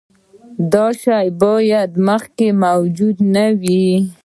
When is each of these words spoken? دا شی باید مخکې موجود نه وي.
دا 0.71 0.87
شی 1.01 1.25
باید 1.43 1.91
مخکې 2.07 2.47
موجود 2.63 3.17
نه 3.35 3.45
وي. 3.61 3.85